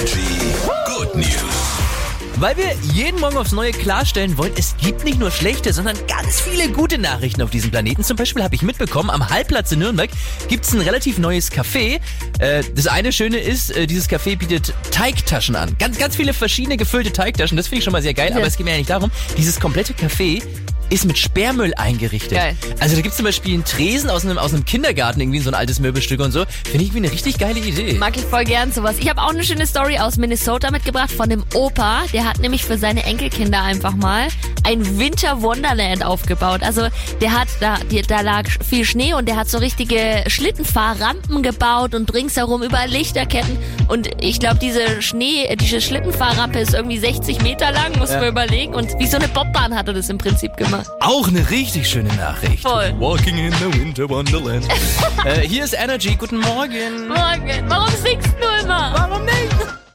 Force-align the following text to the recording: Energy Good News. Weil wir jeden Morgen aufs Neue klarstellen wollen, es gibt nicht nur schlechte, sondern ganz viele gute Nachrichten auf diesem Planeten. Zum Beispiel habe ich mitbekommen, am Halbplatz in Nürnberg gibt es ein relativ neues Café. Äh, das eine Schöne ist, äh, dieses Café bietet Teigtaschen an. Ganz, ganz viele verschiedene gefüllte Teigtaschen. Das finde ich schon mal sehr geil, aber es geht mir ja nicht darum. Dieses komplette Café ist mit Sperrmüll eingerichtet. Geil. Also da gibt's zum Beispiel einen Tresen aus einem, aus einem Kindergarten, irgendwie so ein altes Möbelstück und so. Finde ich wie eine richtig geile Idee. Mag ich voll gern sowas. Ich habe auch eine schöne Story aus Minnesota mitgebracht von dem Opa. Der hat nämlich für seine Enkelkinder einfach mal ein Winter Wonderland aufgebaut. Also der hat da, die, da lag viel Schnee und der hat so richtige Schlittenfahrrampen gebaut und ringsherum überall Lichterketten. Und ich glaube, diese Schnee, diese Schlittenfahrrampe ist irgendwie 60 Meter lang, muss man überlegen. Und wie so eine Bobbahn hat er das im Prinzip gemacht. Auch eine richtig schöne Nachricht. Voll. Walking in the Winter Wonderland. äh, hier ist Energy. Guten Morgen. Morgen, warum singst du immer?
Energy 0.00 0.54
Good 0.86 1.14
News. 1.14 1.78
Weil 2.36 2.56
wir 2.56 2.72
jeden 2.94 3.20
Morgen 3.20 3.36
aufs 3.36 3.52
Neue 3.52 3.70
klarstellen 3.70 4.38
wollen, 4.38 4.52
es 4.56 4.74
gibt 4.78 5.04
nicht 5.04 5.18
nur 5.18 5.30
schlechte, 5.30 5.74
sondern 5.74 5.94
ganz 6.06 6.40
viele 6.40 6.70
gute 6.70 6.96
Nachrichten 6.96 7.42
auf 7.42 7.50
diesem 7.50 7.70
Planeten. 7.70 8.02
Zum 8.02 8.16
Beispiel 8.16 8.42
habe 8.42 8.54
ich 8.54 8.62
mitbekommen, 8.62 9.10
am 9.10 9.28
Halbplatz 9.28 9.72
in 9.72 9.80
Nürnberg 9.80 10.08
gibt 10.48 10.64
es 10.64 10.72
ein 10.72 10.80
relativ 10.80 11.18
neues 11.18 11.52
Café. 11.52 12.00
Äh, 12.38 12.64
das 12.74 12.86
eine 12.86 13.12
Schöne 13.12 13.36
ist, 13.40 13.76
äh, 13.76 13.86
dieses 13.86 14.08
Café 14.08 14.38
bietet 14.38 14.72
Teigtaschen 14.90 15.54
an. 15.54 15.76
Ganz, 15.78 15.98
ganz 15.98 16.16
viele 16.16 16.32
verschiedene 16.32 16.78
gefüllte 16.78 17.12
Teigtaschen. 17.12 17.58
Das 17.58 17.68
finde 17.68 17.80
ich 17.80 17.84
schon 17.84 17.92
mal 17.92 18.00
sehr 18.00 18.14
geil, 18.14 18.32
aber 18.32 18.46
es 18.46 18.56
geht 18.56 18.64
mir 18.64 18.72
ja 18.72 18.78
nicht 18.78 18.88
darum. 18.88 19.10
Dieses 19.36 19.60
komplette 19.60 19.92
Café 19.92 20.42
ist 20.90 21.04
mit 21.04 21.18
Sperrmüll 21.18 21.72
eingerichtet. 21.74 22.32
Geil. 22.32 22.56
Also 22.80 22.96
da 22.96 23.02
gibt's 23.02 23.16
zum 23.16 23.24
Beispiel 23.24 23.54
einen 23.54 23.64
Tresen 23.64 24.10
aus 24.10 24.24
einem, 24.24 24.38
aus 24.38 24.52
einem 24.52 24.64
Kindergarten, 24.64 25.20
irgendwie 25.20 25.38
so 25.38 25.50
ein 25.50 25.54
altes 25.54 25.80
Möbelstück 25.80 26.20
und 26.20 26.32
so. 26.32 26.44
Finde 26.64 26.84
ich 26.84 26.92
wie 26.92 26.98
eine 26.98 27.10
richtig 27.10 27.38
geile 27.38 27.60
Idee. 27.60 27.94
Mag 27.94 28.16
ich 28.16 28.24
voll 28.24 28.44
gern 28.44 28.72
sowas. 28.72 28.96
Ich 28.98 29.08
habe 29.08 29.22
auch 29.22 29.30
eine 29.30 29.44
schöne 29.44 29.66
Story 29.66 29.98
aus 29.98 30.16
Minnesota 30.16 30.70
mitgebracht 30.70 31.10
von 31.10 31.28
dem 31.28 31.44
Opa. 31.54 32.02
Der 32.12 32.24
hat 32.24 32.40
nämlich 32.40 32.64
für 32.64 32.76
seine 32.76 33.04
Enkelkinder 33.04 33.62
einfach 33.62 33.94
mal 33.94 34.28
ein 34.64 34.98
Winter 34.98 35.42
Wonderland 35.42 36.04
aufgebaut. 36.04 36.62
Also 36.62 36.88
der 37.20 37.32
hat 37.32 37.48
da, 37.60 37.76
die, 37.90 38.02
da 38.02 38.20
lag 38.20 38.44
viel 38.64 38.84
Schnee 38.84 39.14
und 39.14 39.28
der 39.28 39.36
hat 39.36 39.48
so 39.48 39.58
richtige 39.58 40.24
Schlittenfahrrampen 40.26 41.42
gebaut 41.42 41.94
und 41.94 42.12
ringsherum 42.12 42.62
überall 42.62 42.88
Lichterketten. 42.88 43.58
Und 43.88 44.08
ich 44.22 44.38
glaube, 44.38 44.58
diese 44.60 45.02
Schnee, 45.02 45.54
diese 45.56 45.80
Schlittenfahrrampe 45.80 46.58
ist 46.58 46.74
irgendwie 46.74 46.98
60 46.98 47.42
Meter 47.42 47.72
lang, 47.72 47.98
muss 47.98 48.10
man 48.10 48.28
überlegen. 48.28 48.74
Und 48.74 48.98
wie 48.98 49.06
so 49.06 49.16
eine 49.16 49.28
Bobbahn 49.28 49.74
hat 49.74 49.88
er 49.88 49.94
das 49.94 50.08
im 50.08 50.18
Prinzip 50.18 50.56
gemacht. 50.56 50.88
Auch 51.00 51.28
eine 51.28 51.48
richtig 51.50 51.88
schöne 51.88 52.12
Nachricht. 52.14 52.62
Voll. 52.62 52.94
Walking 52.98 53.38
in 53.38 53.52
the 53.54 53.78
Winter 53.78 54.08
Wonderland. 54.08 54.66
äh, 55.24 55.40
hier 55.40 55.64
ist 55.64 55.74
Energy. 55.74 56.16
Guten 56.16 56.38
Morgen. 56.38 57.08
Morgen, 57.08 57.64
warum 57.68 57.90
singst 58.02 58.34
du 58.40 58.64
immer? 58.64 58.89